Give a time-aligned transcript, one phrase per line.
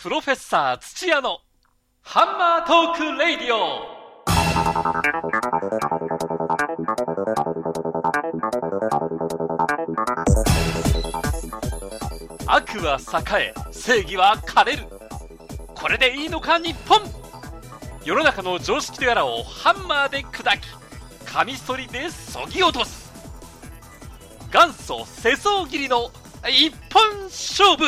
[0.00, 1.40] プロフェッサー土屋の
[2.02, 3.98] ハンマートークレイディオ。
[12.46, 13.00] 悪は
[13.40, 14.84] 栄え正義は枯れる。
[15.74, 17.00] これでいいのか日本。
[18.04, 20.68] 世の中の常識とやらをハンマーで砕き
[21.24, 23.12] カミソリでそぎ落とす。
[24.52, 26.08] 元祖世相切りの
[26.48, 27.84] 一本勝負。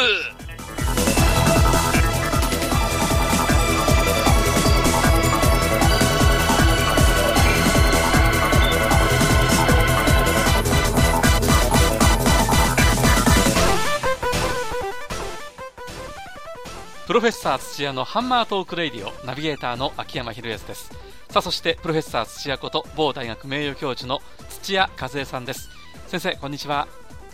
[17.11, 20.91] プロフェッサー土屋のハンマートークレイディオナビゲーターの秋山博康です。
[21.29, 25.71] さあそしてプロフェッサー土屋こと某大学名誉教授の土屋和恵さんです。
[26.07, 26.87] 先生こんにちは。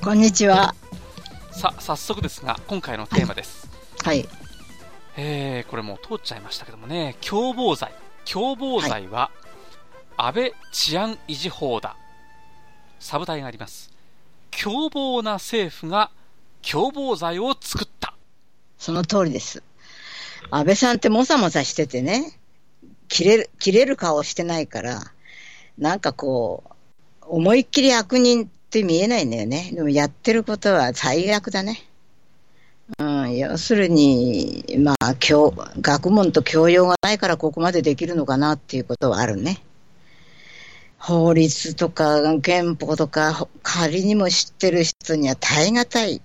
[0.03, 0.75] こんにちは。
[1.51, 3.69] さあ早速ですが今回のテーマです。
[4.03, 4.27] はい、
[5.19, 7.15] えー、これもう通っちゃいましたけどもね。
[7.21, 7.93] 共謀罪。
[8.25, 9.31] 共謀罪は、
[10.17, 11.99] 安倍治安維持法だ。
[12.99, 13.93] サブタイがあります。
[14.51, 16.11] 凶暴な政府が
[16.63, 17.55] 共謀罪を
[18.87, 19.65] その通りです。
[20.49, 22.39] 安倍さんってもさもさしててね、
[23.09, 25.01] 切れる、切れる顔してないから、
[25.77, 26.63] なんかこ
[27.23, 29.73] う、思いっきり悪人って見えないんだよね。
[29.75, 31.83] でもやってることは最悪だね。
[33.01, 39.65] うん、要するに、まあ、教、学問と教養がないからここまでできるのかなっていうことはあるね。
[40.97, 46.23] 法律とか憲法とか仮にも知ってる人には耐え難い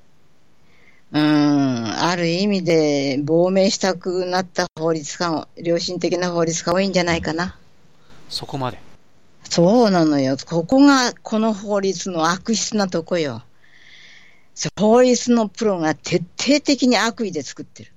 [1.14, 7.58] うん、ある意味で亡命したくなった法律家、良心的な法律家多いんじゃないかな。
[8.30, 8.80] そこまで。
[9.50, 10.38] そうなのよ。
[10.46, 13.44] ここがこの法律の悪質なとこよ。
[14.80, 17.92] 法律のプロが徹底的に悪意で作ってる。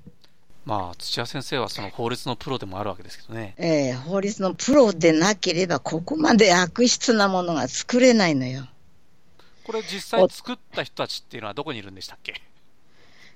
[0.64, 3.54] まあ、土屋先生はその法律のプロでもあるわけですけどね。
[3.58, 8.66] ええ法律のプロでなければ、ここまで悪質なものが作れないのよ。
[9.64, 12.40] これ実際作った人たちっていうのはどこにいるんでしたっけ？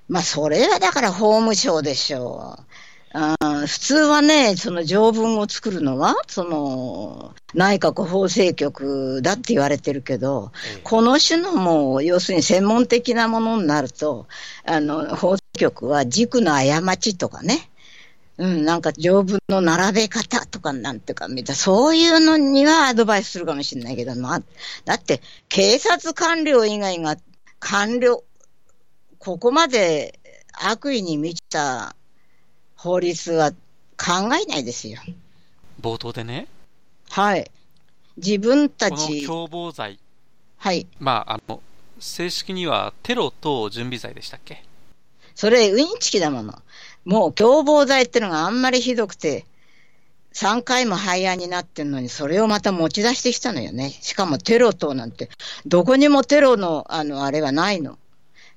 [0.09, 2.63] まあ、それはだから法務省でしょう。
[3.11, 14.27] あ普通はね、その条文を作るのは、その、内閣法制局だって言われてるけど、ええ、この種のもう、要するに専門的なものになると、
[14.63, 17.69] あの、法制局は軸の過ちとかね、
[18.37, 24.41] うん、なんか条文の並べ方とかなんていうか、みたいな、そういうのにはアドバイスするかもしれないけど、まあ、
[24.85, 27.17] だって、警察官僚以外が
[27.59, 28.23] 官僚、
[29.19, 30.17] ここまで
[30.53, 31.93] 悪意に満ちた
[32.75, 34.99] 法律は考えないですよ。
[35.81, 36.47] 冒頭でね。
[37.09, 37.51] はい。
[38.15, 39.25] 自分たち。
[39.25, 39.99] 共謀罪。
[40.57, 40.87] はい。
[40.99, 41.61] まあ、あの、
[41.99, 44.63] 正式にはテロ等準備罪でしたっけ？
[45.35, 46.53] それ、ウインチキだもの。
[47.03, 49.45] もう共謀罪ってのがあんまりひどくて、
[50.33, 53.89] 3回も廃案になってんのに、それをまた持ち出してきたのよね。
[53.89, 55.29] しかもテロ等なんて、
[55.65, 57.97] どこにもテロの、あの、あれはないの。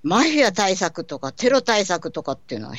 [0.02, 2.74] マフィア対策とかテロ対策とかっていうのは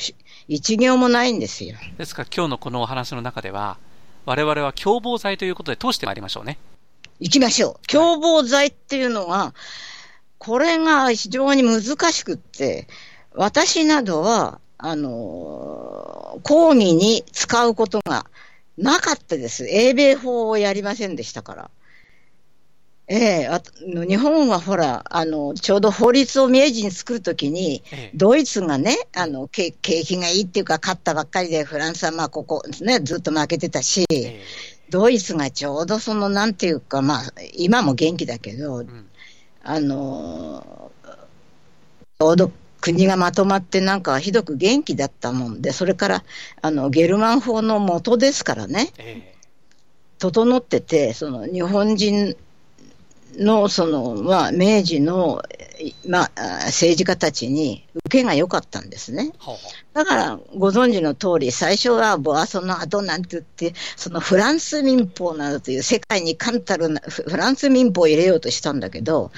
[0.46, 1.76] 一行もないんですよ。
[1.96, 3.78] ですから今日のこのお話の中では、
[4.26, 6.58] 我々は共謀罪ということで通してまいりましょうね。
[7.20, 7.86] 行きましょう。
[7.86, 9.54] 共謀罪っていうのは、
[10.38, 11.82] これが非常に難
[12.12, 12.88] しくって、
[13.32, 18.26] 私などは、あの、講義に使うことが
[18.76, 19.66] なかったです。
[19.68, 21.70] 英米法をやりませんでしたから。
[23.06, 34.40] ええあ日本はほら、あの、ちょうど法律を明治に作るときに、ええ、ドイツがね、あの、景気がいいっていうか、勝ったばっかりで、フランスはまあ、ここ、ね、ずっと負けてたし、え、
[34.88, 39.06] ドイツがちょうどその、なんていうか、まあ、今も元気だけど、うん、
[39.62, 40.90] あの、
[42.18, 42.50] ちょうど
[42.80, 46.24] 国がまとまってなんかひどく元気だったもんで、それから、
[46.62, 48.92] あの、ゲルマン法の元ですからね、
[50.18, 52.34] 整ってて、その日本人
[53.38, 55.42] の、その、まあ、明治の、
[56.06, 56.30] まあ、
[56.66, 59.32] 政治家たちに受けが良かったんですね。
[59.92, 69.32] だから、ご存知の通り、最初はボアソの後なんて言って、そのフランス民法などという世界に冠たるフランス民法を入れようとしたんだけど、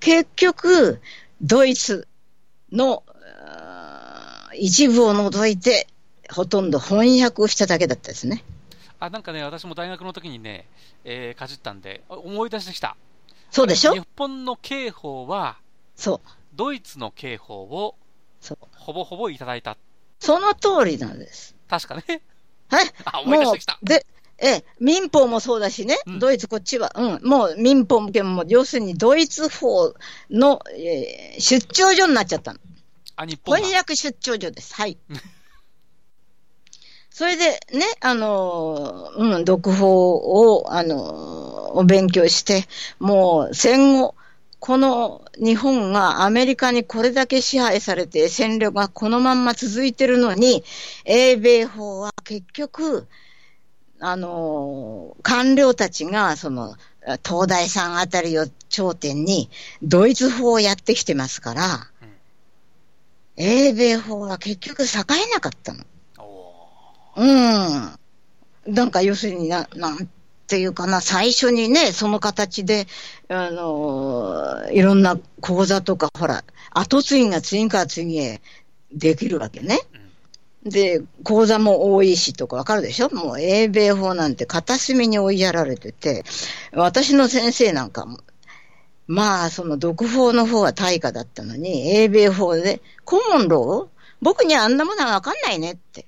[0.00, 1.00] 結局、
[1.40, 2.06] ドイツ
[2.72, 3.02] の
[4.54, 5.88] 一部を除いて、
[6.30, 8.44] ほとんど翻訳をしただけだったですね。
[9.00, 10.66] あなんかね、私も大学の時にね、
[11.04, 12.96] えー、かじったんで、思い出してきた。
[13.54, 13.94] そうでしょ？
[13.94, 15.58] 日本の刑法は、
[15.94, 16.20] そう。
[16.54, 17.94] ドイツの刑法を、
[18.40, 18.58] そう。
[18.76, 19.76] ほぼほぼいただいた。
[20.18, 21.54] その通りなんです。
[21.68, 22.20] 確かね。
[22.68, 22.86] はい。
[23.06, 23.78] あ、思い出してきた。
[23.80, 24.06] で、
[24.38, 28.10] ええ、民法もそうだしね、うん、ドイツこっちは、うん、もう民法も、
[28.48, 29.94] 要するにドイツ法
[30.30, 32.58] の、えー、出張所になっちゃったの。
[33.14, 34.74] あ、日本翻訳出張所です。
[34.74, 34.98] はい。
[37.14, 42.64] それでね、あの、うん、読法を、あの、お勉強して、
[42.98, 44.16] もう戦後、
[44.58, 50.64] この日本がアメリカにこれだけ支配されて戦力がこのまんま続いてるのに、
[51.04, 53.06] 英米法は結局、
[54.00, 56.74] あの、官僚たちが、その、
[57.24, 59.50] 東大さんあたりを頂点に、
[59.84, 62.08] ドイツ法をやってきてますから、うん、
[63.36, 64.86] 英米法は結局栄
[65.28, 65.84] えなかったの。
[67.16, 68.74] うん。
[68.74, 70.08] なんか要するにな、なん
[70.46, 72.86] ていうかな、最初にね、その形で、
[73.28, 78.40] あのいろんな講座とか、ほら、後継ぎが次から次へ
[78.92, 79.78] できるわけね。
[79.92, 80.04] うん
[80.64, 83.10] で、講座も多いしとかわかるでしょ？
[83.10, 86.24] もう英米法なんて片隅に追いやられてて、
[86.72, 88.20] 私の先生なんかも、
[89.06, 96.06] まあ、その独法の方は大化だったのに、英米法で、コモンロー僕にはあんなものはわかんないねって。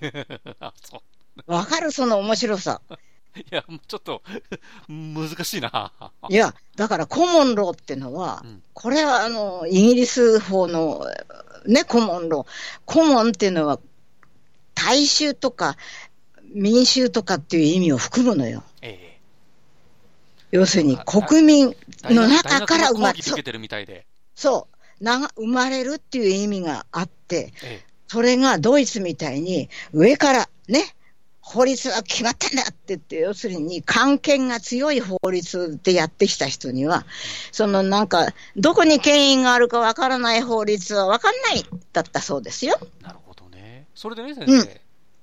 [1.46, 2.80] わかるその面白さ。
[3.34, 4.22] いや、ちょっと、
[4.88, 5.92] 難しいな。
[6.28, 11.06] いや、だからコモンローってのは、うん、これはあの、イギリス法の
[11.66, 12.46] ね、コモンロー。
[12.84, 13.80] コモンっていうのは、
[14.74, 15.76] 大衆とか
[16.54, 18.62] 民衆とかっていう意味を含むのよ。
[18.82, 19.20] ええ、
[20.50, 21.74] 要するに国民
[22.04, 23.24] の中から生まれる。
[24.34, 24.68] そ
[25.00, 25.04] う。
[25.04, 30.84] な生まれるっていう意味があって、ええ、それがドイツみたいに上からね、
[31.40, 37.06] 法律は決まったんだって言って、要するに関係が強い法律でやってきた人には、
[37.52, 41.64] そのなんか、どこに権威があるかわからない法律はわかんない
[41.94, 42.78] だったそうですよ。
[43.00, 43.86] なるほどね。
[43.94, 44.52] それでね、先生。
[44.52, 44.81] うん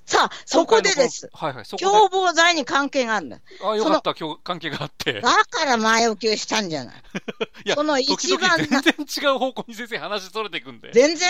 [0.09, 1.29] さあ、そこでです。
[1.31, 3.39] はいはい、そこ共謀罪に関係があるんだ。
[3.63, 5.21] あよかった、関係があって。
[5.21, 6.95] だから前置きをしたんじゃない。
[7.63, 10.91] いや、その一番全然違う方向に先生話それていくんで。
[10.93, 11.29] 全然？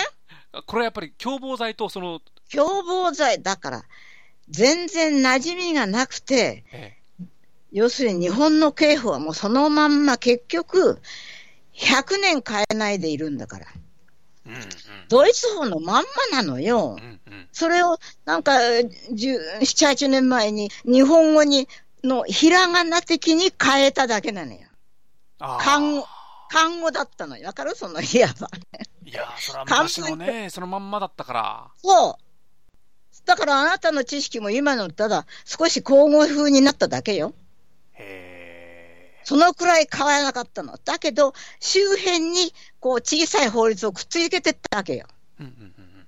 [0.66, 2.22] これやっぱり共謀罪とその。
[2.50, 3.84] 共謀罪、だから、
[4.50, 7.26] 全然馴染みがなくて、ええ、
[7.74, 11.02] 要するに日本の刑法はもうそのまんま結局、
[11.76, 13.68] 100年変えないでいるんだから。
[14.50, 14.70] うんうん、
[15.10, 16.98] ドイツ法のまんまなのよ。
[17.00, 21.68] うんうん、それをなんか7、8年前に日本語に
[22.04, 24.60] のひらがな的に変えただけなのよ。
[25.40, 26.08] 漢語。
[26.52, 27.48] 漢語だったのよ。
[27.48, 27.76] わかる？
[27.76, 28.50] その、いわば。
[29.06, 31.68] いやそれは昔のね、そのまんまだったから。
[31.78, 32.16] そう。
[33.26, 37.34] だからあなたの知識も今のただ少し口語風になっただけよ。
[37.94, 38.29] へ
[39.30, 40.76] そのくらい変わらなかったの。
[40.84, 45.06] だけど、周辺にこう小さい法律をくっつけてったわけよ。
[45.40, 46.08] うんうんうん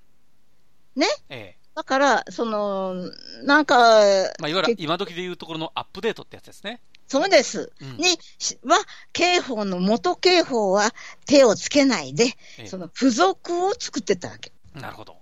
[0.95, 2.95] ね、えだから、その、
[3.44, 6.81] なんか、まあ、いわゆる今時でいうところのアップデートってやつですね。
[7.07, 7.71] そうです。
[7.79, 8.18] うん、に、
[8.63, 8.79] は、
[9.13, 10.91] 刑法の元刑法は
[11.27, 12.23] 手をつけないで、
[12.57, 14.51] ええ、その付属を作ってたわけ。
[14.73, 15.15] なるほど。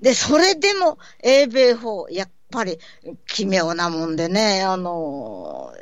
[0.00, 2.78] で、それでも英米法、やっぱり
[3.26, 5.74] 奇妙なもんでね、あの、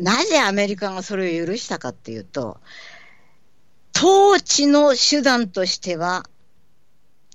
[0.00, 2.58] なぜアメリカがそれを許したかっていうと、
[3.94, 6.24] 統治の手段としては、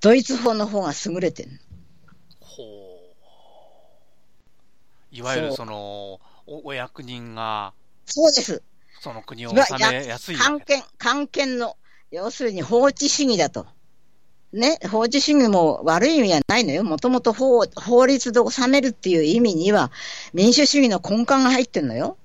[0.01, 1.61] ドイツ法の方が優れてる。
[2.39, 2.65] ほう。
[5.15, 7.73] いわゆるその、おお役人が、
[8.07, 8.63] そうです。
[8.99, 9.57] その国を治
[9.91, 10.35] めやすい。
[10.35, 11.77] 関係、関係の、
[12.09, 13.67] 要するに法治主義だと。
[14.53, 16.83] ね、法治主義も悪い意味はないのよ。
[16.83, 19.91] もともと法法律で治めるっていう意味には、
[20.33, 22.17] 民主主義の根幹が入ってるのよ。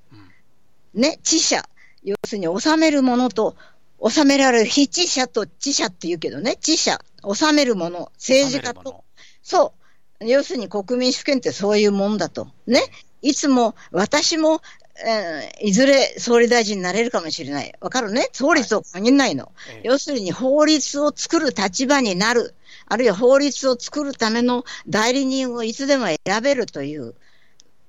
[0.95, 1.63] ね、知者。
[2.03, 3.57] 要するに治めるものと、
[4.03, 9.05] 治められる非知者と知者って言うけどね、知者、治めるもの、政治家と、
[9.43, 9.75] そ
[10.21, 10.25] う。
[10.27, 12.49] 要するに国民主権ってそういうもんだと。
[12.67, 12.83] ね。
[13.23, 14.63] いつも私も
[15.03, 17.73] えー、いずれ総理大臣になれるかもしれない。
[17.81, 18.29] わかるね？
[18.33, 19.81] 総理と限らないの、はい。
[19.83, 22.55] 要するに法律を作る立場になる。
[22.87, 27.15] あるいは法律を作るための代理人をいつでも選べるという、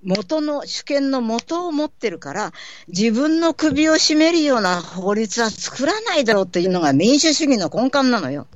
[0.03, 2.53] 元の、主権の元を持ってるから、
[2.87, 8.47] 自分の首を絞めるような法律は作らないだろうというのが民主主義の根幹なのよ。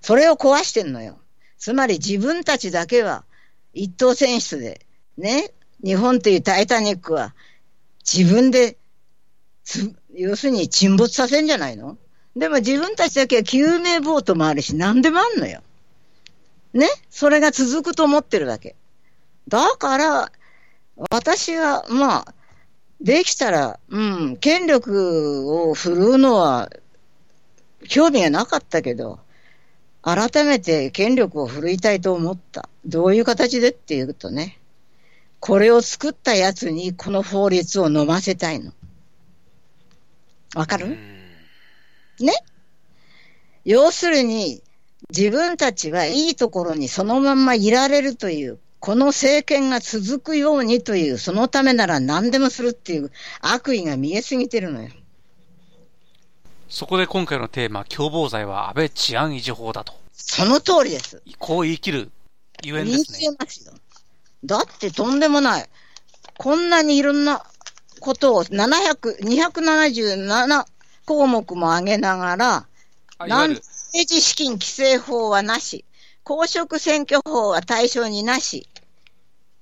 [0.00, 1.18] それを壊してんのよ。
[1.58, 3.24] つまり自分たちだけは
[3.74, 7.34] 一等選出で、ね、日本というタイタニックは
[8.10, 8.78] 自分で、
[10.14, 11.98] 要するに沈没させんじゃないの？
[12.36, 15.62] でも自分たちだけは救命ボートもあるし、何でもあんのよ。
[16.72, 16.88] ね？
[17.10, 18.76] それが続くと思ってるだけ。
[19.48, 20.32] だから、
[21.10, 22.34] 私は、まあ、
[23.00, 26.70] できたら、うん、権力を振るうのは、
[27.88, 29.20] 興味がなかったけど、
[30.02, 32.68] 改めて権力を振るいたいと思った。
[32.84, 34.58] どういう形でっていうとね、
[35.38, 38.72] これを作ったやつにこの法律を飲ませたいの。
[40.56, 40.96] わかる？
[42.18, 42.32] ね？
[43.64, 44.62] 要するに、
[45.16, 54.88] 自分たちはいいところにそのままいられるという、この政権が続くようにという、そのためなら何でもするっていう悪意が見えすぎてるのよ。
[56.68, 59.94] そこで今回のテーマ、共謀罪は安倍治安維持法だと。
[60.12, 61.22] その通りです。
[61.38, 62.10] こう言い切る
[62.62, 63.18] ゆえんで言いすね。
[63.18, 63.72] 切れますよ。
[64.44, 65.68] だってとんでもない。
[66.36, 67.42] こんなにいろんな
[68.00, 70.64] ことを700、277
[71.04, 72.66] 項目も挙げながら、
[73.26, 75.84] なん政治資金規正法はなし、
[76.28, 78.68] 公職選挙法は対象になし、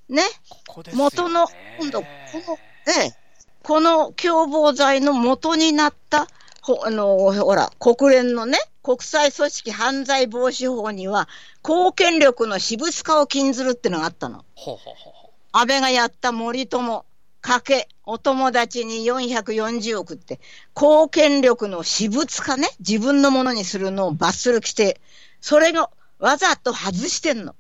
[0.08, 0.20] ね、
[0.66, 0.90] ここね。
[0.96, 1.46] 元の、
[1.78, 2.06] 今度、こ
[2.44, 2.58] の、
[2.88, 3.14] ええ、
[3.62, 6.26] この共謀罪の元になった、
[6.62, 11.28] ほあの、ほら、国連のね、国際組織犯罪防止法には、
[11.62, 14.44] 公権力の私物化を禁ずるってのがあったの。
[14.56, 17.04] ほうほうほうほ安倍がやった森友、
[17.42, 20.40] 賭け、お友達に440億って、
[20.74, 25.00] 公権力の私物化ね、自分のものにするのを罰する規定。
[25.40, 27.52] それがわざと外してんの。
[27.52, 27.54] う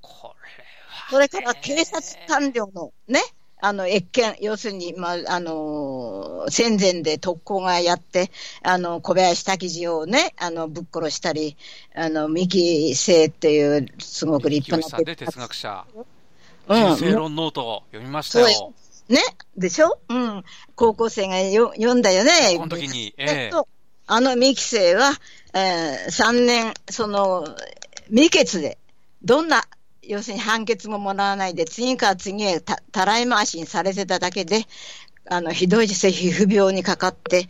[0.00, 1.10] これは。
[1.10, 3.20] それから警察官僚のね、
[3.60, 8.30] あの、越権、要するに、まあ、あのー戦前で特攻がやって、
[8.62, 11.56] あの、小林滝次をね、あの、ぶっ殺したり、
[11.94, 16.04] あの、三木聖っていう、すごく立派な木内さんで哲学者、うん
[16.66, 18.72] 人生論ノートを読みましたよ。
[19.08, 19.20] ね
[19.56, 19.98] でしょ？
[20.08, 20.44] うん。
[20.76, 22.30] 高校生がよ読んだよね。
[22.56, 23.68] この時に、えええっと、
[24.06, 25.12] あの三期生は、
[25.54, 27.46] えー、3年、その、
[28.08, 28.78] 未決で、
[29.22, 29.62] どんな、
[30.02, 34.66] 要するに判決ももらわないで、次から次へたたらい回しにされてただけで、
[35.30, 37.46] あの、ひどい皮膚病にかかって、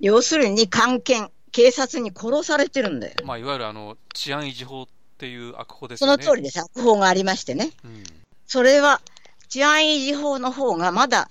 [0.00, 3.14] 要するに監禁、警察に殺されてるんだよ。
[3.24, 4.86] まあ、いわゆるあの、治安維持法っ
[5.18, 6.10] ていう悪法ですね。
[6.10, 6.60] の通りです。
[6.60, 7.70] 悪法がありましてね。
[7.84, 8.04] うん。
[8.46, 9.00] それは、
[9.48, 11.28] 治安維持法の方がまだ、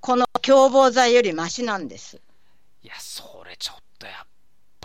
[0.00, 2.20] この共謀罪よりマシなんです。
[2.82, 4.27] いや、それちょっとやっ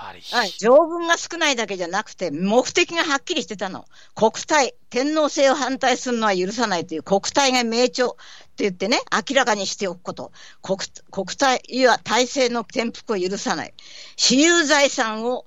[0.03, 0.21] ぱり。
[0.31, 3.85] はい、条文が少ないだけじゃなくて、目的がはっきりしてたの。
[4.15, 8.15] 国体、天皇制を反対するのは許さないという国体が明朝っ
[8.55, 10.31] て言ってね、明らかにしておくこと。
[10.61, 10.79] 国
[11.11, 13.73] 国体や体制の転覆を許さない。
[14.17, 15.45] 私有財産を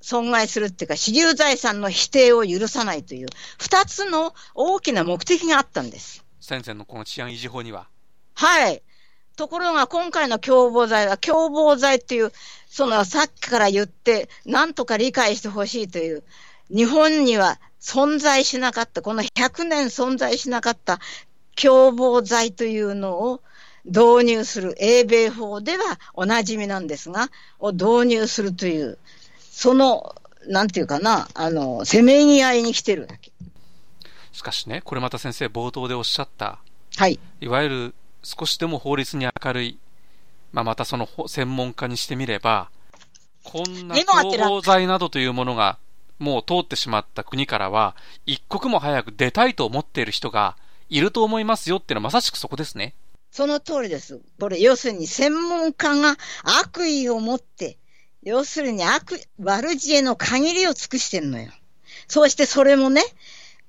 [0.00, 6.24] 損害するっていうか、私有財産の否定を許さないという、二つの大きな目的があったんです。
[6.40, 7.86] 先生のこの治安維持法には。
[8.34, 8.82] はい。
[9.36, 12.32] ところが今回の共謀罪は共謀罪っていう、
[12.72, 16.22] そのさっきから言って、なんとか理解してほしいという、
[16.74, 20.98] 日本には存在しなかった、この100年存在しなかった
[21.54, 23.42] 共謀罪というのを
[23.84, 28.96] 導入する英米法ではおなじみなんですが、を導入するという、
[29.50, 30.14] その、
[30.46, 33.32] なんていうかな、あの、せめぎ合いに来てるわけ。
[34.32, 36.58] しかしね、これまた先生冒頭でおっしゃった、
[36.96, 37.20] はい。
[37.42, 39.78] いわゆる少しでも法律に明るい、
[40.52, 42.70] まあ、またそのほ専門家にしてみれば、
[43.44, 45.78] こんな目も当てらん共謀罪などというものが
[46.18, 50.56] もう通ってしまった国からは、一刻も早く出たいと思っている人が
[50.88, 52.94] いると思いますよっていうのはまさしくそこですね。
[53.30, 54.20] その通りです。
[54.38, 56.16] これ、要するに専門家が
[56.60, 57.78] 悪意を持って、
[58.22, 61.50] 要するに悪、悪知恵の限りを尽くしてるのよ。
[62.06, 63.02] そうしてそれもね、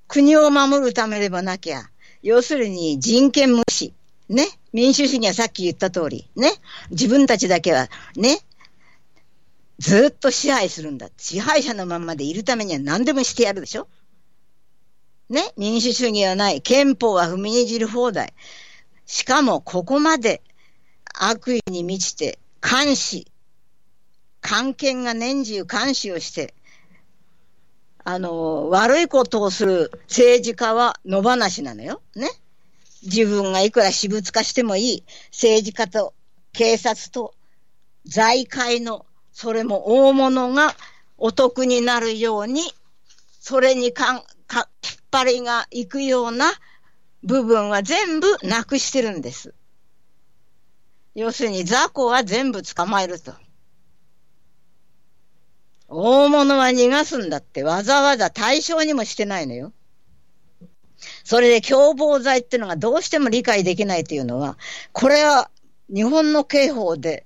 [0.08, 1.90] 国を守るためではなきゃ、
[2.22, 3.94] 要するに人権無視。
[4.34, 4.48] ね。
[4.74, 6.30] 民主主義はさっき言った通り。
[6.36, 6.52] ね。
[6.90, 8.40] 自分たちだけは、ね。
[9.80, 11.10] ずっと支配するんだ。
[11.18, 13.88] 支配者のままでいるためには何でもしてやるでしょ
[15.30, 15.54] ね。
[15.58, 16.62] 民主主義はない。
[16.62, 18.34] 憲法は踏みにじる放題。
[19.06, 20.42] しかも、ここまで
[21.14, 23.28] 悪意に満ちて、監視、
[24.42, 26.54] 官権が年中監視をして、
[28.06, 32.02] あの、悪いことをする政治家は野放しなのよ。
[32.16, 32.30] ね。
[33.04, 36.14] 自分がいくら私物化してもいい政治家と
[36.54, 37.34] 警察と
[38.06, 40.76] 財界の、それも大物が
[41.18, 42.62] お得になるように、
[43.40, 46.52] それにかん、か、引っ張りがいくような
[47.24, 49.54] 部分は全部なくしてるんです。
[51.16, 53.34] 要するに雑魚は全部捕まえると。
[55.88, 59.72] 大物は逃がすんだってわざわざ対象にもしてないのよ。
[61.24, 64.58] それで共謀罪っていうのがどうしても理解できないというのは、
[64.92, 65.50] これは
[65.94, 67.26] 日本の刑法で、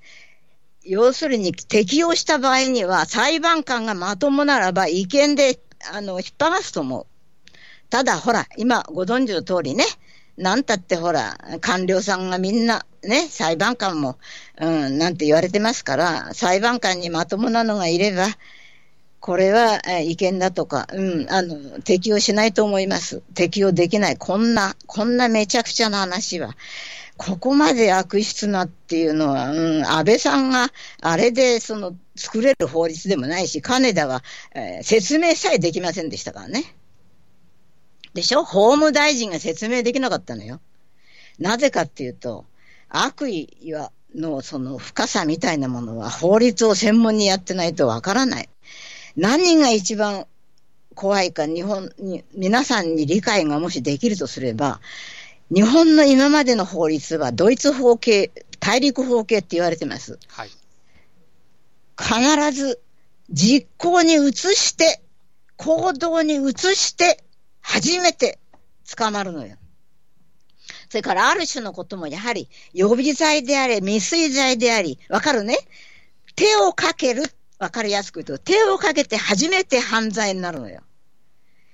[0.83, 5.59] 要するに適用した場合には裁判官がまともならば違憲で、
[5.91, 7.05] あの、引っ張らすと思う。
[7.89, 9.83] ただ、ほら、今ご存知の通りね、
[10.37, 14.17] なんたってほら、官僚さんがみんな、ね、裁判官も、
[14.59, 18.27] うん、なんて言われてますから、裁判官にまともなのがいれば、
[19.19, 23.21] これはえ違憲だとか、うん、あの、適用しないと思います。
[23.33, 24.17] 適用できない。
[24.17, 26.55] こんな、こんなめちゃくちゃな話は。
[27.17, 30.71] ここまで悪質なっていうのは、うん、安倍さんが、
[31.01, 36.75] あれで、その、作れる法律でもないし、金田は、えー説明さえできませんでしたからね。
[38.13, 38.43] でしょ？
[38.43, 40.61] 法務大臣が説明できなかったのよ。
[41.39, 42.45] なぜかっていうと、
[42.89, 48.49] 悪意は、のその深さみたいなものは法律を専門にやってないとわからない。
[49.17, 50.27] 何が一番
[50.95, 54.79] 怖いか日本に、皆さんに理解がもしできるとすれば、
[55.49, 60.19] 日本の今までの法律はドイツ法系、大陸法系って言われてます。
[60.27, 60.49] はい。
[61.99, 62.79] 必ず
[63.29, 65.01] 実行に移して、
[65.55, 67.23] 行動に移して、
[67.61, 68.39] 初めて
[68.95, 69.57] 捕まるのよ。
[70.89, 75.57] それからある種のこともやはり予備罪であれ、未遂罪であり、わかるね？
[76.35, 77.23] 手をかける、
[77.59, 80.81] わかりやすく言うと、手をかけて初めて犯罪になるのよ。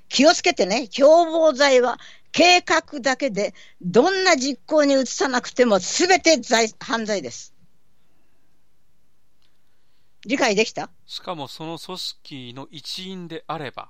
[0.09, 1.99] 気をつけてね、共謀罪は
[2.31, 7.53] 計画だけで、どんな実行に移さなくても全て罪犯罪です。
[10.25, 10.89] 理解できた？
[11.05, 13.89] しかもその組織の一員であれば、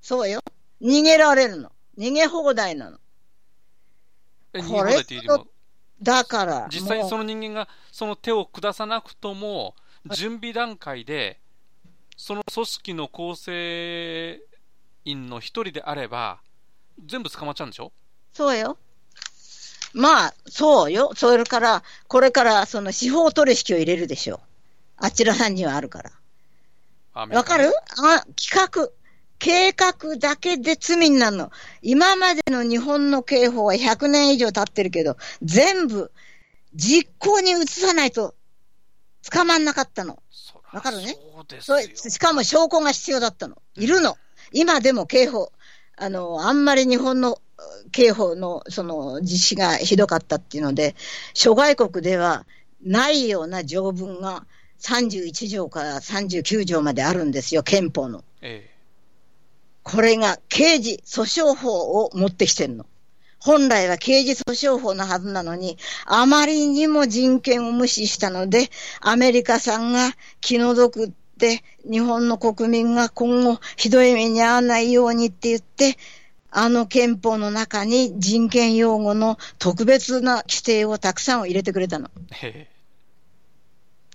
[0.00, 0.40] そうよ。
[0.80, 1.72] 逃げられるの。
[1.98, 2.98] 逃げ放題なの。
[4.54, 4.96] えこれ
[6.02, 9.74] だから、実際にその人間がその手を下さなくとも、
[10.12, 11.38] 準備段階で、
[12.16, 14.40] その組織の構成
[15.04, 16.38] 員の一人であれば、
[17.06, 17.92] 全部捕まっちゃうんでしょ？
[18.32, 18.78] そうよ。
[19.92, 21.12] まあ、そうよ。
[21.14, 24.40] それから、これから、その司法取引を入れるでしょう。
[24.96, 26.10] あちらさんにはあるから。
[27.14, 27.72] わかる？
[27.98, 28.90] あ、企画。
[29.40, 31.50] 計画だけで罪になるの。
[31.82, 36.12] 今までの日本の刑法は100年以上経ってるけど、全部
[36.74, 38.34] 実行に移さないと
[39.30, 40.22] 捕まんなかったの。
[40.72, 41.14] わかるね？
[41.14, 41.88] そうですそよ。
[41.88, 43.60] れしかも証拠が必要だったの。
[43.76, 44.16] いるの。
[44.52, 45.52] 今でも刑法、
[45.96, 47.40] あの、あんまり日本の
[47.86, 50.94] uh, 刑法のその実施がひどかったっていうので、
[51.32, 52.46] 諸外国では
[52.82, 54.46] ないような条文が
[54.80, 58.24] 31条から39条まであるんですよ、憲法の。
[58.42, 58.70] え
[59.84, 62.86] これが刑事訴訟法を持ってきてるの。
[63.44, 68.70] 本来は刑事訴訟法のはずなのに、あまりにも人権を無視したので、
[69.02, 75.98] アメリカさんが気の毒って、日本の国民が今後ひどい目に遭わないようにって言って、
[76.50, 82.10] あの憲法の中に人権擁護の特別な規定をたくさん入れてくれたの。
[82.42, 82.74] ええ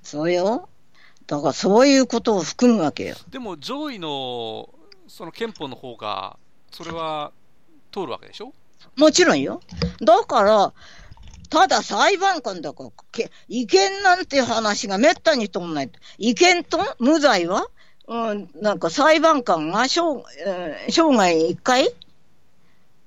[0.02, 0.70] そうよ。
[1.28, 3.16] だからそういうことを含むわけよ。
[3.28, 4.70] えでも上位の
[5.08, 6.40] その憲法の方が、
[6.72, 7.32] それは
[7.92, 8.54] 通るわけでしょ？
[8.96, 9.62] もちろんよ。
[10.02, 10.74] だから、
[11.50, 15.92] ただ裁判官だから、け違憲なんて話がめったに通んない。
[16.18, 17.68] 違憲と無罪は？
[18.08, 20.02] うん、なんか裁判官が生,、
[20.46, 21.94] えー生涯一回？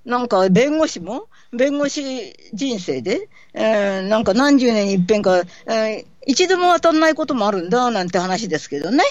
[0.04, 1.28] なんか弁護士も？
[1.52, 9.02] 弁護士人生で、えーなんか何十年に一遍か、えー一度も当たんないこともあるんだ、なんて話ですけどね。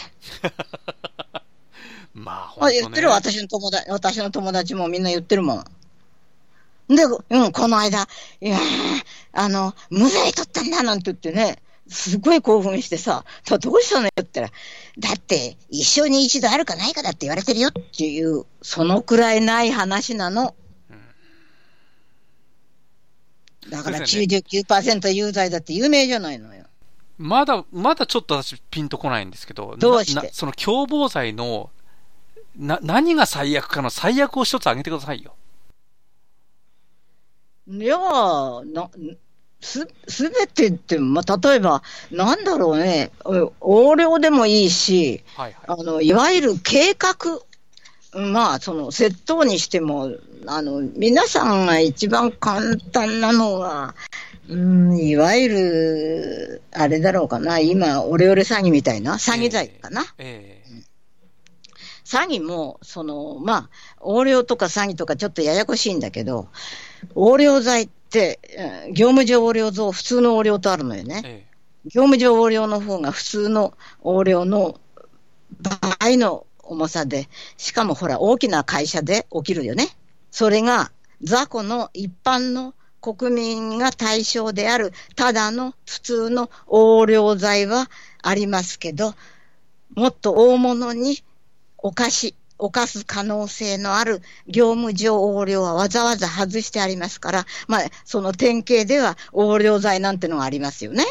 [2.13, 2.79] まあ、ね。
[2.79, 5.65] 言ってる私の友達、私の友達もみんな言ってるもん。
[6.95, 8.07] で、うん、この間、
[8.41, 8.61] いやー
[9.33, 14.59] あの、無罪取ったんだなんて言ってね、すごい興奮してさ、だどうしたのよって言ったら、
[14.99, 20.55] だって、一生に一度あるかないかだって言われてるよっていう、そのくらいない話なの。
[23.69, 26.65] だから先生99%有罪だって有名じゃないのよ。
[27.17, 30.31] まだ、まだちょっと私ピンとこないんですけど、どうして？
[30.33, 31.69] その共謀罪の、
[32.55, 35.35] な、何が最悪かの最悪を一つ挙げてくださいよ。
[37.67, 38.89] いやーな、
[39.61, 45.79] す、すべてって、まあ、例えば、なんだろうね、う横領でもいいし、はいはい。
[45.79, 47.39] あの、いわゆる計画、
[48.19, 50.11] まあ、その、窃盗にしても、
[50.47, 53.95] あの、皆さんが一番簡単なのは、
[54.49, 60.03] うん、いわゆる、あれだろうかな、今、オレオレ詐欺みたいな、詐欺罪かな。
[60.17, 60.61] ええ
[62.03, 63.69] 詐欺も、その、まあ、
[64.01, 66.49] 横領とか詐欺とかちょっとややこしいんだけど、
[67.09, 71.21] 横領罪って、えー業務上横領像、普通の横領とあるのよね。
[71.25, 71.45] え
[71.85, 74.79] 業務上横領の方が普通の横領の
[75.99, 79.87] 倍の重さで、しかもほら、大きな会社で起きるよね。
[80.29, 80.91] それが、
[81.23, 87.89] 雑魚の一般の国民が対象である、ただの普通の横領罪は
[88.21, 89.15] ありますけど、
[89.95, 91.23] もっと大物に
[91.77, 101.03] 犯し、犯す可能性のある業務上横領はわざわざ外してありますから、まあ、その典型では横領罪なんてのがありますよね。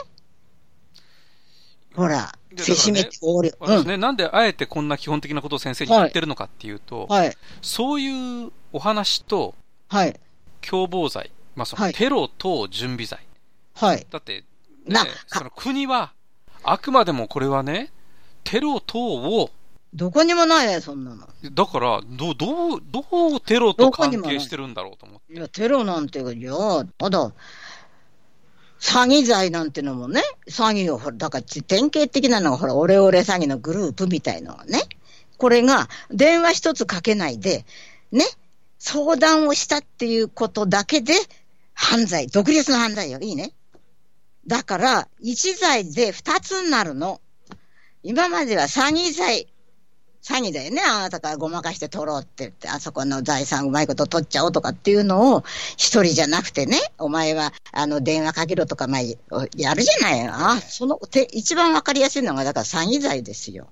[1.94, 3.50] ほら、でせしめて横領。
[3.60, 3.78] うん。
[3.82, 7.36] 私ね、なんであえてこんな基本的なことを先生に言ってるのかっていうと、はい。
[7.62, 9.54] そういうお話と
[9.88, 10.20] はい。
[10.60, 13.18] 共謀罪、まあそはいのテロ等準備罪。
[13.74, 14.06] はい。
[14.08, 14.44] だって、ね
[14.86, 16.12] な、その国は、
[16.62, 17.90] あくまでもこれはね、
[18.44, 19.50] テロ等を、
[19.92, 21.28] どこにもないよ、そんなの。
[21.52, 25.34] だから、どう、どう、どうテロと関係してるんだろうと思って。
[25.34, 26.52] いや、テロなんて、いや、
[26.96, 27.32] ただ、
[28.80, 34.82] 詐欺罪なんてのもね、詐欺を、ほら、だから、典型的なのが、ほら、オレオレ詐欺のグループみたいのがね、
[35.38, 37.64] これが、電話一つかけないで、
[38.12, 38.24] ね、
[38.78, 41.14] 相談をしたっていうことだけで、
[41.74, 43.52] 犯罪、独立の犯罪よ、いいね。
[44.46, 47.20] だから、一罪で二つになるの。
[48.02, 49.46] 今までは詐欺罪、
[50.22, 50.82] 詐欺だよね。
[50.82, 55.44] あなたからごまかして取ろうって言って、あそこの財産うまいこと取っちゃおうとかっていうのを、
[55.76, 59.00] 一人じゃなくてね、お前は、あの、電話かけろとか、まあ、
[59.56, 60.50] やるじゃないの。
[60.50, 63.68] あ、その、て、一番わかりやすいのが、だから詐欺罪ですよ。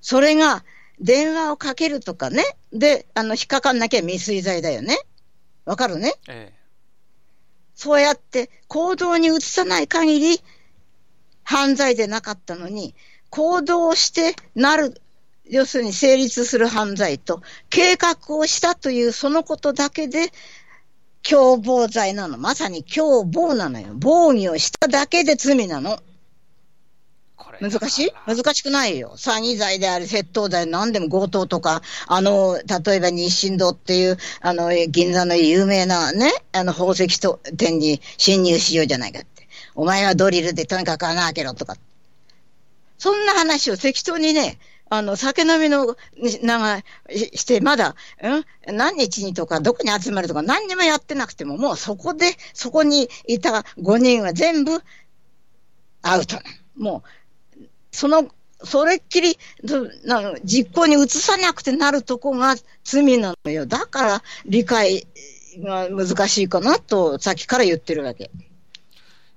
[0.00, 0.64] それが、
[0.98, 2.42] 電話をかけるとかね。
[2.72, 4.98] で、あの、引っかかんなきゃ未遂罪だよね。
[5.66, 6.14] わかるね？
[6.28, 6.52] え
[7.74, 10.40] そうやって行動に移さない限り
[11.44, 12.94] 犯罪でなかったのに、
[13.28, 15.02] 行動してなる、
[15.48, 20.32] 要するに成立する犯罪と、計画をしたというそのことだけで、
[21.28, 22.38] 共謀罪なの。
[22.38, 23.88] まさに共謀なのよ。
[23.94, 25.98] 防御をしただけで罪なの。
[27.36, 28.12] これ難しい？
[28.26, 29.14] 難しくないよ。
[29.16, 39.48] 詐欺罪であり、窃盗罪、何でも強盗とか、あの、例えば日清堂っていう、あの、銀座の有名なね、あの、宝石と店に侵入しようじゃないかって。
[39.74, 41.76] お前はドリルでとにかく穴開けろとか。
[42.98, 46.84] そんな話を適当にね、あの、酒飲みの、に長い、
[47.34, 48.76] して、まだ、うん？
[48.76, 54.80] 何日にとか、どこに集まるとか、何にもやってなくても、もうそこで、そこにいた5人は全部、
[56.02, 56.36] アウト。
[56.76, 57.02] も
[57.58, 58.28] う、その、
[58.62, 63.66] それっきり、どなの実行に移さなくてなるとこが罪なのよ。
[63.66, 65.06] だから、理解
[65.58, 68.30] が難しいかなと、さっきから言ってるわけ。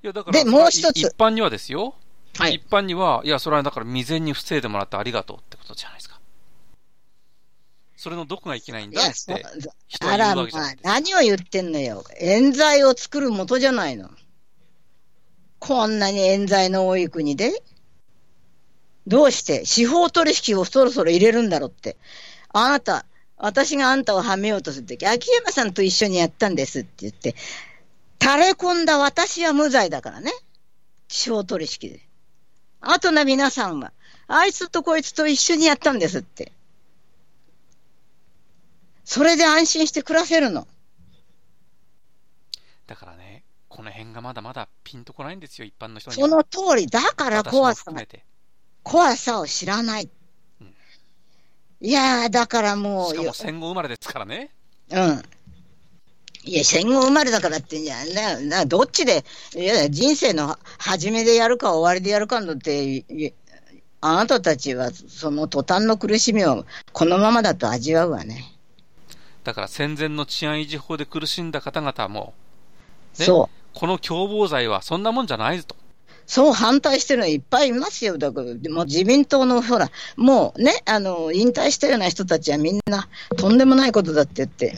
[0.03, 1.95] いや、だから、でもう一つい一般にはですよ。
[2.37, 6.19] はい一般には、いや、それはだから未然に防いでもらってありがとうってことじゃないですか。
[7.97, 9.43] それのどこがいけないんだっそて、
[9.87, 10.89] 人は言あら、まあうわけじゃない、ですか。
[10.89, 12.05] 何を言ってんのよ。
[12.21, 14.09] 冤罪を作る元じゃないの。
[15.59, 17.61] こんなに冤罪の多い国で？
[19.05, 19.65] どうして？
[19.65, 21.97] 司法取引をそろそろ入れるんだろうって。
[22.53, 27.35] あなた、私があんたをはめようとするとき、秋山さんと一緒にやったんですって言って、
[28.21, 30.31] 垂れ込んだ私は無罪だからね。
[31.09, 32.08] 司法取引で。
[32.81, 33.91] あとの皆さんは、
[34.27, 36.51] あいつとこいつと一緒にやったんですって。
[39.03, 40.67] それで安心して暮らせるの。
[42.87, 46.29] だからね、この辺がまだまだピンとこないんですよ、一般の人には。
[46.29, 47.91] その通り、だから怖さ。
[48.83, 50.09] 怖さを知らない。
[50.61, 50.73] うん
[51.81, 54.51] いやー、だからもう、しかも戦後生まれですからね。
[54.91, 55.23] うん。
[56.49, 59.23] いや、戦後生まれだからって、いや、な、な、どっちで、
[59.55, 63.33] いや、人生の初めでやるか終わりでやるかのって、い
[64.01, 68.55] あなたたちは、その途端の苦しみをこのままだと味わうわね。
[69.43, 72.33] だから戦前の治安維持法で苦しんだ方々も、
[73.19, 73.77] ねそう。
[73.77, 75.75] この共謀罪はそんなもんじゃないぞと。
[76.29, 78.19] そう反対してるのいっぱいいますよ。
[78.19, 84.75] だから、もう自民党のほら、もうね、あの、引退したような人たちはみんな、とんでもないことだって言って、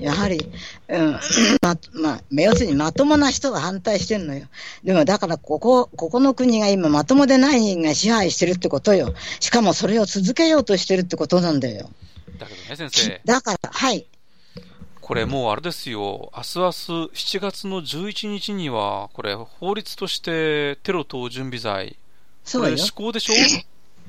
[0.00, 0.48] やはり、
[0.88, 1.18] うん、
[1.60, 4.46] ま、まあ、要するにまともな人が反対してるのよ。
[4.84, 9.12] でも、だから、ここ、ここの国が今まともでない人が支配してるってことよ。
[9.40, 11.90] しかもそれを続けようとしてるってことなんだよ。
[12.38, 14.06] だけどね、先生、だから、はい。
[15.02, 21.96] これもうあれですよ、明日明日7月の11日には、これ、法律としてテロ等準備罪、
[22.44, 22.78] そうよこれ。
[22.78, 23.34] 施行でしょ？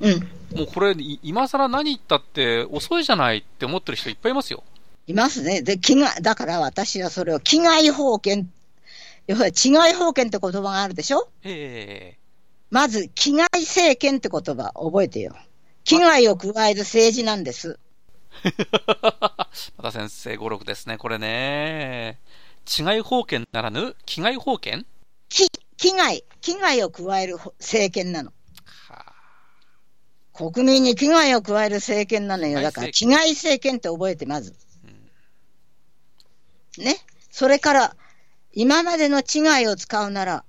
[0.00, 0.20] うん。
[0.56, 4.62] もうこれ、い今更何言ったって遅いじゃないって思ってる人いっぱいいますよ。
[5.08, 5.62] いますね。
[5.62, 8.50] で、気が、だから私はそれを、危害法権、
[9.26, 11.28] 要は、治外法権って言葉があるでしょ？
[11.42, 12.18] ええ
[12.70, 15.36] まず、危害政権って言葉覚えてよ。
[15.82, 17.78] 危害を加える政治なんです。
[19.76, 22.20] また先生、語録ですね、これね。
[22.64, 24.86] 治外法権ならぬ、危害法権
[25.28, 28.32] き危害、危害を加える政権なの。
[28.88, 29.12] はあ
[30.32, 32.60] 国民に危害を加える政権なのよ。
[32.60, 34.54] だから、危危害政権って覚えて、まず。
[36.78, 36.96] ね。
[37.30, 37.96] それから、
[38.52, 40.44] 今までの知害を使うなら、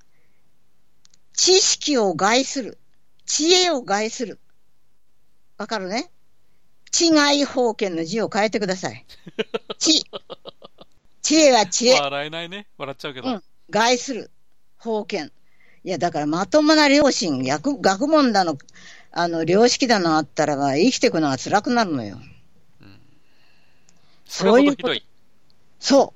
[1.34, 2.80] 知識を害する。
[3.26, 4.40] 知恵を害する。
[5.58, 6.12] わかるね？
[6.96, 9.06] 知害法権の字を変えてください。
[9.78, 10.06] 知。
[11.22, 12.00] 知恵は知恵。
[12.00, 12.68] 笑えないね。
[12.78, 13.28] 笑っちゃうけど。
[13.28, 13.44] うん。
[13.70, 14.32] 害する。
[14.78, 15.34] 法権。
[15.84, 18.58] いや、だからまともな良心、学学問だの、
[19.12, 22.18] あの、良識だのあったらば、生きていくのが辛くなるのよ。
[24.26, 25.06] それほどひどい。
[25.78, 26.14] そ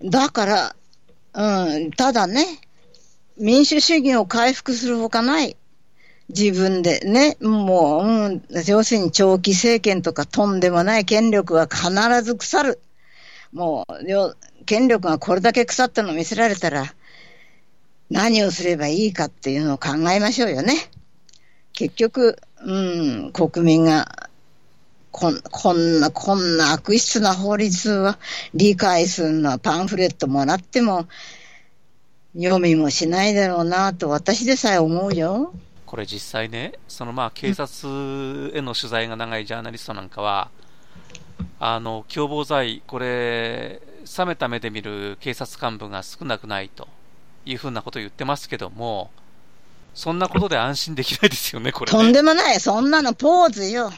[0.00, 0.10] う。
[0.10, 0.76] だから、
[1.32, 2.60] うん、ただね、
[3.36, 5.56] 民主主義を回復するほかない。
[6.28, 11.90] 自分でね、もう、うん、要するに長期政権とかとんでもない権力は必
[12.22, 12.80] ず腐る。
[13.52, 16.94] もう、よ権力がこれだけ腐ったのを見せられたら、
[18.10, 20.74] 何をすればいいかっていうのを考えましょうよね。
[21.72, 22.72] 結局、う
[23.28, 24.28] ん、国民が、
[25.10, 28.18] こんこんな、こんな悪質な法律は
[28.54, 31.06] 理解するのはパンフレットもらっても
[32.34, 35.52] 読みもしないだろうなと私でさえ思うよ。
[35.92, 37.86] これ実際ね、そのまあ警察
[38.56, 40.48] への取材が長いジャーナリストなんかは、
[41.60, 43.82] あの共謀罪、これ、
[44.16, 46.88] 冷めた目で見る警察幹部が少なくないと
[47.44, 49.10] いうふうなことを言ってますけども、
[49.92, 51.98] そんなことで安心できないですよね、これ、ね。
[51.98, 53.92] とんでもない、そんなのポーズよ。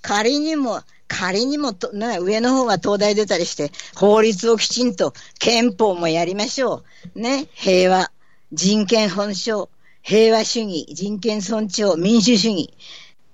[0.00, 6.82] 仮にも、仮にもと、ね、上の方が東大出たりして、法律をきちんと、憲法もやりましょ
[7.14, 7.20] う。
[7.20, 8.10] ね、平和、
[8.54, 9.68] 人権本性、
[10.02, 12.74] 平和主義、人権尊重、民主主義、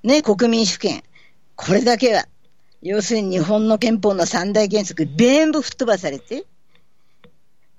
[0.03, 1.03] ね、国民主権。
[1.55, 2.27] これだけは、
[2.83, 6.45] 要するに日本の憲法の三大原則、全部吹っ飛ばされて、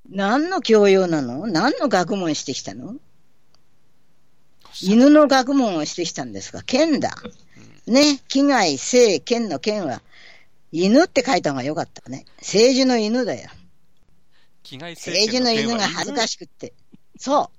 [0.09, 1.47] 何の教養なの？
[1.47, 2.95] 何の学問してきたの？
[4.81, 7.15] 犬の学問をしてきたんですが、剣だ。
[7.87, 10.01] ね、危害、性、剣の剣は、
[10.71, 12.25] 犬って書いた方がよかったね。
[12.39, 13.49] 政治の犬だよ。
[14.63, 16.73] 政治の犬が恥ずかしくって。
[17.17, 17.56] そう。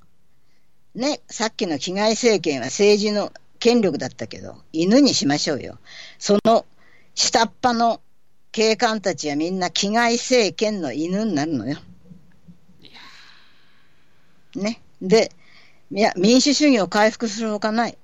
[0.99, 5.79] ね、さっきの危害政権は政治の権力だったけど、犬にしましょうよ。
[6.19, 6.67] その
[7.15, 8.01] 下っ端の
[8.51, 11.79] 警官たちはみんな危害政権の犬になるのよ。
[14.57, 14.81] ね。
[15.01, 15.31] で、
[15.93, 17.99] いや、民主主義を回復するほかない。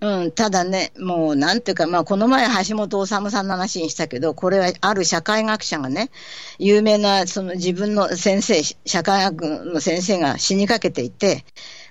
[0.00, 6.10] うん、ただね、もうなんていうか、まあ、この前、橋本治さんの話にしたけど、これはある社会学者がね、
[6.58, 11.44] 有名なその自分の先生、社会学の先生が死にかけていて、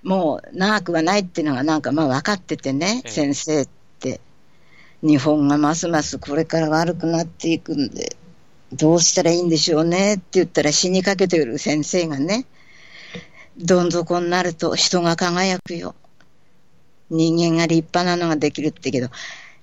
[0.08, 4.22] もう長くはないっていうのがなんかまあ分かっててね、ええ先生って、
[5.04, 8.16] 日本がますますこれから悪くなっていくんで、
[8.72, 12.46] どうしたらいいんでしょうねって言ったら死にかけている先生がね、
[13.58, 15.94] どん底になると人が輝くよ。
[17.10, 19.10] 人間が立派なのができるってけど、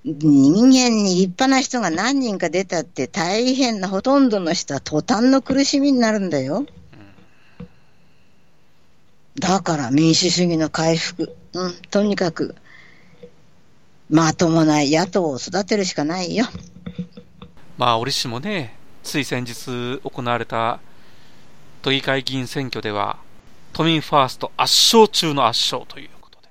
[0.05, 6.67] 人間に立派な人が何人か出たって大変なほとんどの人は途端の苦しみになるんだよ。
[9.39, 11.37] だから民主主義の回復。
[11.55, 12.55] うん、とにかく、
[14.11, 16.47] まともな野党を育てるしかないよ。
[17.79, 20.81] まあ、折しもね、つい先日行われた
[21.83, 23.19] 都議会議員選挙では、
[23.73, 26.49] 都民ファースト圧勝中の圧勝ということで。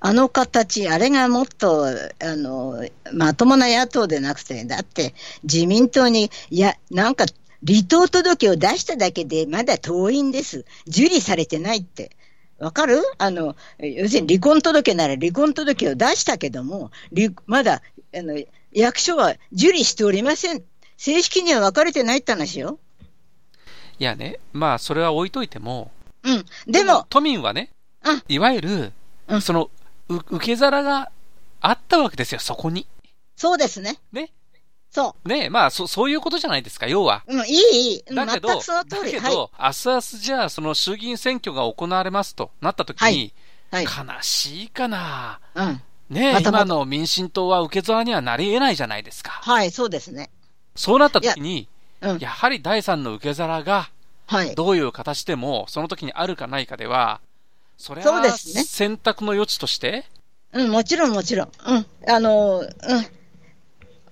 [0.00, 7.24] あの形、あれがもっと、あの、まともな野党でなくて、だって自民党に、いや、なんか、
[7.66, 10.64] 離党届を出しただけでまだ党員です。
[10.86, 12.10] 受理されてないって。
[12.58, 13.02] わかる？
[13.18, 17.82] あの、要するに離婚届なら離婚届を出したけども、離まだ、
[18.14, 18.40] あの、
[18.72, 20.62] 役所は受理しておりません。
[20.96, 22.78] 正式には分かれてないって話よ。
[23.98, 25.90] いやね、まあ、それは置いといても、
[26.22, 26.44] うん。
[26.66, 27.70] でも、都民はね、
[28.04, 28.92] うんいわゆる、
[29.28, 29.70] うんその、
[30.08, 31.10] う受け皿が
[31.60, 32.86] あったわけですよ、そこに。
[33.36, 33.98] そうですね。
[34.12, 34.30] ね。
[34.94, 37.24] そねまあ、そ、そういうことじゃないですか、要は。
[37.26, 37.36] う。
[37.36, 38.04] うん、いい、いい。
[38.06, 39.12] うんだけど、全くその通り。
[39.12, 43.32] だけど、明日明日じゃあ、その衆議院選挙が行われますとなったときに、
[43.72, 43.86] はい。
[43.86, 44.06] はい。
[44.06, 45.40] 悲しいかな。
[45.56, 45.82] うん。
[46.10, 49.32] ねまたまた今の民進党は受け皿にはなり得ないじゃないですか。
[49.32, 50.30] はい、そうですね。
[50.76, 51.66] そうなったときに、
[52.00, 52.18] うん。
[52.18, 53.90] やはり第三の受け皿が、
[54.26, 54.54] はい。
[54.54, 57.20] どういう形でも、その時にあるかないかでは、
[57.78, 60.04] それは選択の余地として、
[60.52, 61.48] うん、もちろんもちろん。
[61.66, 61.86] うん。
[62.08, 62.68] あの、うん。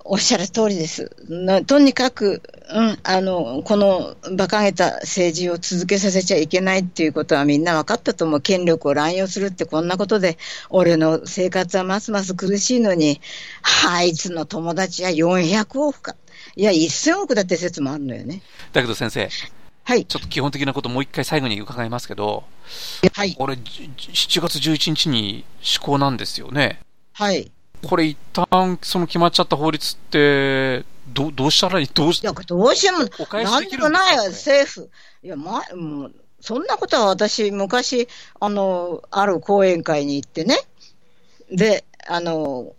[0.04, 1.14] おっしゃる通りです。
[1.28, 8.40] なとにかく、うん、あの、この馬鹿げた政治を続けさせちゃいけないっていうことはみんな分かったと思う。
[8.40, 10.38] 権力を乱用するってこんなことで、
[10.70, 13.20] 俺の生活はますます苦しいのに、
[13.86, 16.16] あいつの友達は400億か。
[16.56, 18.42] いや、1000億だって説もあるのよね。
[18.72, 19.28] だけど先生、
[19.84, 20.04] はい。
[20.06, 22.44] ちょっと基本的なこともう一回最後に伺いますけど、
[23.14, 23.34] はい。
[23.34, 26.80] これ、じ7月11日に施行なんですよね。
[27.12, 27.50] はい。
[27.87, 31.87] これ一旦その決まっちゃった法律って、どどうしたらいい？
[31.92, 32.99] どうしいや、どうしても、
[33.42, 34.90] なんでもないわ、これ政府。
[35.23, 38.09] いや、ま、もう、そんなことは私、昔、
[38.40, 40.57] あの、ある講演会に行ってね、
[41.51, 42.73] で、あの、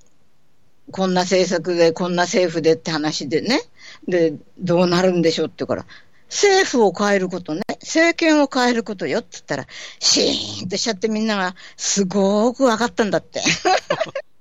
[0.92, 3.62] こんな政策で、こんな政府でって話でね、
[4.08, 5.86] で、どうなるんでしょうって言うから、
[6.30, 9.68] 政府を変えることね、政権を変えることよって言ったら、
[10.00, 13.42] シーンとしちゃってみんなが、すごく分かったんだって。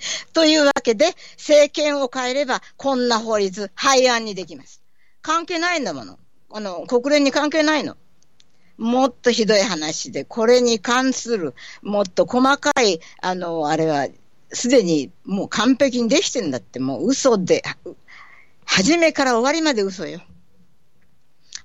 [0.32, 4.82] というわけで、政権を変えれば、こんな法律、廃案にできます。
[5.22, 6.18] 関係ないんだもの。
[6.52, 7.96] あの、国連に関係ないの。
[8.78, 14.08] もっとひどい話で、これに関するもっと細かい、あの、あれは、
[14.52, 17.62] すでにもう完璧にできてんだって、もう嘘で、
[18.64, 20.22] 初めから終わりまで嘘よ。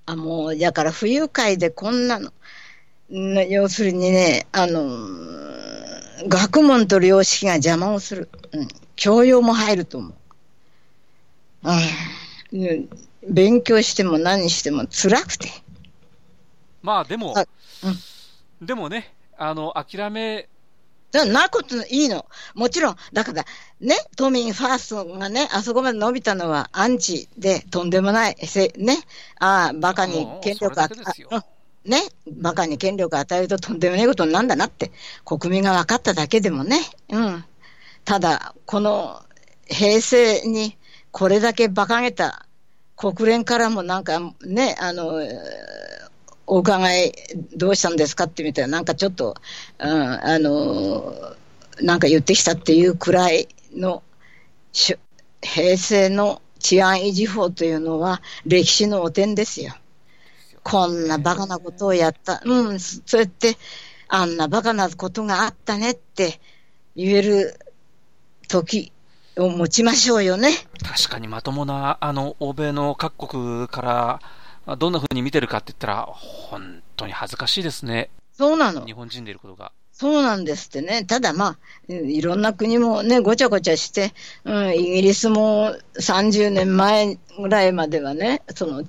[0.06, 2.32] あ、もう、だから不愉快でこんなの。
[3.50, 4.82] 要するにね、あの、
[6.28, 8.30] 学問と良識が邪魔をする。
[8.51, 8.67] うん。
[8.95, 10.13] 教養も入ると思う。
[12.54, 12.89] うん。
[13.28, 15.49] 勉強しても何しても辛くて。
[16.82, 17.34] まあでも、
[18.62, 20.47] うん、でもね、あの、諦め
[21.23, 22.25] なこといいの。
[22.54, 23.45] もちろん、だから、
[23.80, 28.97] ね、都民ファーストがね、あそこまで伸びたのはアンチでとんでもない、せね、
[29.39, 30.89] ああ、バカに権力あ
[31.86, 34.91] ね、バカに権力を与えるととんでもないことになるんだなって、
[35.24, 37.45] 国民が分かっただけでもね、うん。
[38.04, 39.21] ただ、この
[39.67, 40.78] 平成に
[41.12, 42.45] これだけ馬鹿げた
[42.95, 45.21] 国連からもなんかね、あの、
[46.48, 47.13] お伺い
[47.56, 49.36] どうしたんですかってみたいな、なんかちょっと、
[49.80, 51.36] うん、あの、
[51.82, 54.04] なんか言ってきたっていうくらいの、
[55.41, 59.76] 平成の治安維持法というのは歴史の汚点ですよ。
[60.65, 62.41] こんなバカなことをやった。
[62.43, 63.56] うん、そうやって、
[64.08, 66.39] あんなバカなことがあったねって
[66.95, 67.60] 言える
[68.47, 68.91] 時
[69.38, 70.49] を持ちましょうよね。
[70.82, 74.19] 確かにまともな、あの、欧米の各国か
[74.65, 78.10] ら、どんな風に見てるかって言ったら、本当に恥ずかしいですね。
[78.34, 78.84] そうなの。
[78.88, 79.71] 日本人でいることが。
[79.91, 81.06] そうなんですってね。
[81.06, 81.58] ただま
[81.89, 88.84] あ、いろんな国もね、ごちゃごちゃして、うん、イギリスも30年前ぐらいまではね、その、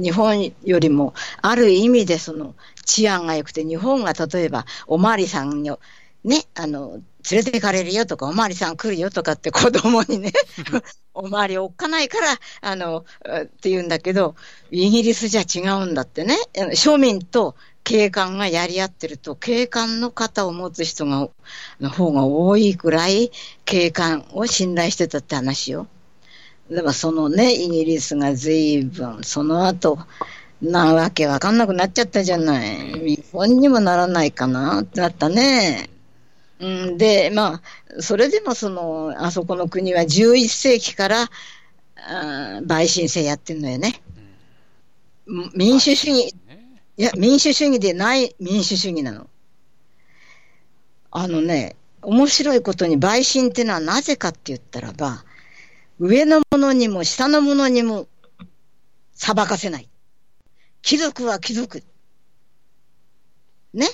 [0.00, 5.78] 日本よりも、ある意味でその治安が良くて、日本が例えば、おまわりさんの、
[6.24, 10.32] ね、あの、連れて行かれるよとか、おまわりさん来るよとかって子供にね、
[11.14, 14.34] おまわりおっかないから、あの、って言うんだけど、
[14.70, 21.28] イギリスじゃ違うんだってね、庶民と警官がやり合ってると、警官の肩を持つ人が、
[21.80, 23.30] の方が多いくらい、
[23.64, 25.86] 警官を信頼してたって話よ。
[26.70, 29.98] でもそのね、イギリスが随分、その後、
[30.62, 32.92] なわけわかんなくなっちゃったじゃない。
[33.00, 35.90] 日本にもならないかなってなったね。
[36.60, 37.62] うん、で、まあ、
[38.00, 41.30] それでもその、あそこの国は11世紀から、
[41.96, 44.00] あ陪審制やってるのよね。
[45.26, 46.34] うん、民主主義、
[46.96, 49.28] いや、民主主義でない民主主義なの。
[51.10, 55.24] あのね、面白いことに陪審ってのはなぜかって言ったらば、
[56.04, 58.08] 上の者にも下の者にも
[59.14, 59.88] 裁かせない。
[60.82, 61.84] 貴族は貴族。
[63.72, 63.86] ね？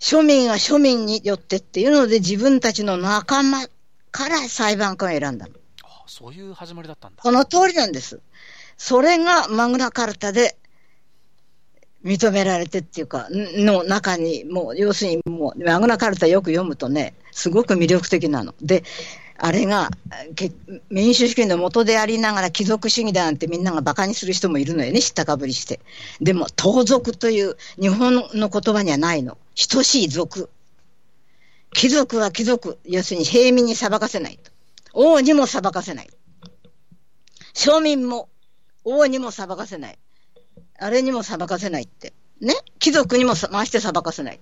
[0.00, 3.68] 庶民は庶民によってっていうので自分たちの仲間
[4.10, 5.52] から裁判官を選んだの。
[5.84, 7.22] あそういう始まりだったんだ。
[7.22, 8.20] その通りなんです。
[8.76, 10.56] それがマグナカルタで
[12.04, 18.56] 認められてっていうか、の中に、もう、要するにもう、マグナカルタよく読むとね、すごく魅力的なの。
[18.60, 18.82] で、
[19.44, 19.90] あれが
[20.88, 25.80] 民主主義の元でありながら貴族主義だなんてみんなが馬鹿にする人もいるのよね、知ったかぶりして。
[26.20, 29.36] でも、盗賊という日本の言葉にはないの。
[29.68, 30.48] 等しい族。
[31.72, 32.78] 貴族は貴族。
[32.84, 34.52] 要するに平民に裁かせないと。
[34.92, 36.10] 王にも裁かせない。
[37.52, 38.28] 庶民も
[38.84, 39.98] 王にも裁かせない。
[40.78, 42.12] あれにも裁かせないって。
[42.40, 42.54] ね？
[42.78, 44.40] 貴族にも回して裁かせない。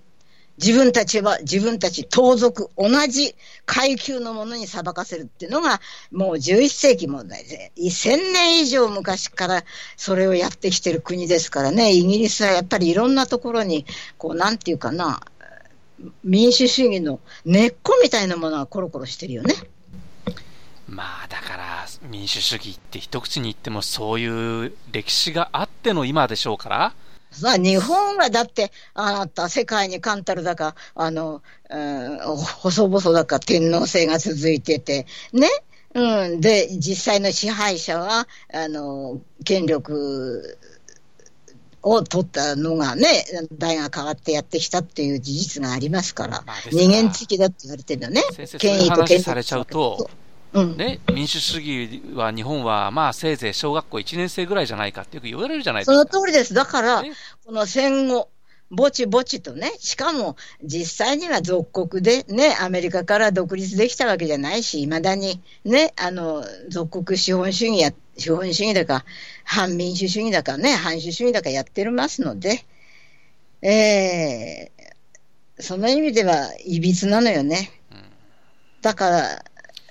[0.62, 5.80] 自分たちは自分たち盗賊、同じ階級のものに裁かせるっていうのが、
[6.12, 9.64] もう11世紀問題で、1000年以上昔から
[9.96, 13.86] それをやってきてる国ですからね、イギリスはやっぱりいろんなところに、
[14.18, 15.22] こう、なんていうかな、
[16.22, 19.54] 民主主義の根っこみたいなものがコロコロしてるよね。
[20.86, 26.94] まあだから民主主義って一口に言ってもそういう歴史があっての今でしょうから、
[27.30, 35.48] さあ、日本はだって、あなた、世界に冠たるだか、あの、うん、細々だか天皇制が続いてて、ね？
[35.94, 36.40] うん。
[36.40, 40.58] で、実際の支配者は、あの、権力
[41.82, 43.24] を取ったのがね、
[43.58, 48.22] 代が変わってやってきたっていう事実がありますから、まあ、二元的だって言われてるのね。
[48.58, 49.20] 権威と権力。
[49.20, 50.10] されちゃうと、
[50.52, 55.92] うん、ね、民主主義は日本は、まあ、せいぜい小学校1年生ぐらいじゃないかってよく言われるじゃないですか。
[55.92, 56.54] その通りです。
[56.54, 57.12] だから、ね、
[57.44, 58.28] この戦後、
[58.70, 69.04] ぼちぼちとね、しかも実際には属国でね、アメリカから独立できたわけじゃないし、いまだにね、あの、属国資本主義や、資本主義だか、
[69.44, 72.64] 反民主主義だかね、反主主義だかやってますので、
[73.62, 77.72] えー、その意味では、いびつなのよね。
[78.82, 79.44] だから、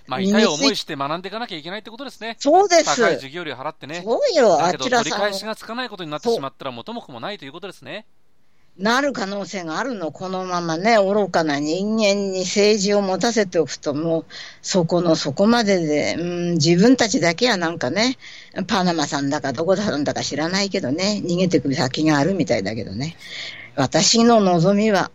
[0.09, 2.35] まあ、痛い思いして学んでいかなきゃいけないってことですね。
[2.39, 2.85] そうです。
[2.85, 4.01] 高い授業料払ってね。
[4.03, 8.07] そうよ、だけどあちらさん取り返しがつかないことになってしまったら元も子もないということですね。
[8.79, 14.25] なる可能性があるの、このままね、愚かな人間に政治を持たせておくと、もう、
[14.61, 18.17] そこのそこまでで、うん、自分たちだけはなんかね、
[18.67, 23.17] パナマさんだかどこさんだか知らないけどね、逃げてくる先があるみたいだけどね。
[23.75, 25.11] 私の望みは、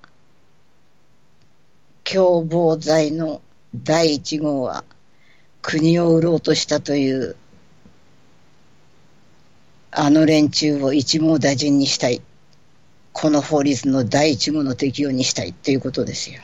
[2.04, 3.40] 共謀罪の
[3.74, 4.84] 第一号は、
[5.62, 7.36] 国を売ろうとしたという、
[9.90, 12.22] あの連中を一網打尽にしたい。
[13.12, 16.40] この法律の第一号の適用にしたいっていうことですよ。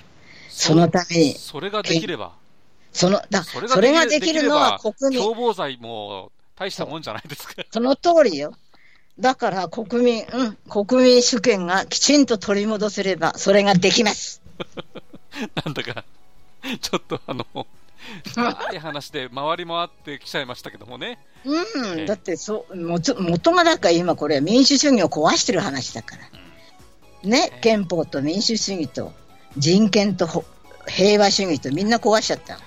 [0.49, 2.33] そのために、それができれば、
[2.93, 7.62] その、だ、それができるのは国民、共謀罪も大したもんじゃないですか。
[7.70, 8.55] その通りよ。
[9.18, 14.41] だから国民、うん、国民主権がきちんと取り戻せれば、それができます。
[15.64, 16.05] なんだか、
[16.81, 17.47] ちょっとあの、
[18.25, 21.18] 深い話で回り回ってきちゃいましたけどもね。
[21.45, 26.23] うん、だってそう、もと元がだから今これ民主主義を壊してる話だから。
[27.23, 29.12] ね、憲法と民主主義と
[29.57, 30.45] 人権とほ
[30.87, 32.59] 平和主義とみんな壊しちゃった。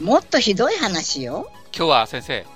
[0.00, 1.50] もっとひどい話よ。
[1.74, 2.46] 今日は先生、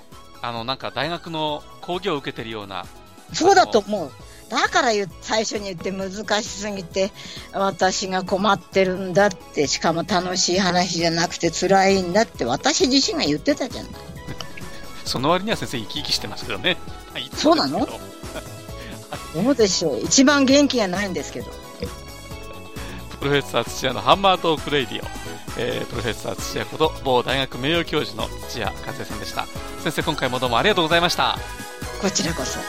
[0.41, 2.85] あの、なんか大学の講義を受けてるような、
[3.33, 4.11] そうだと思う。
[4.49, 4.91] だから
[5.21, 7.11] 最初に言って難しすぎて
[7.53, 13.91] 私が困ってるんだってしかも楽しい話じゃなくて辛いんだって私自身が言ってたじゃない。
[15.05, 16.77] その割には先生生き生きしてますけどね。
[17.13, 17.85] はいそうなの？
[19.33, 20.01] どどうでしょう。
[20.01, 21.47] 一番元気がないんですけど。
[23.19, 25.07] プロフェッサー土屋のハンマートークレイディオ、
[25.57, 29.47] えープロフェッサー土屋こと某大学名誉教授の土屋和也さんでした
[29.79, 31.35] 先生今回もどうもありがとうございました
[31.99, 32.59] こちらこそ。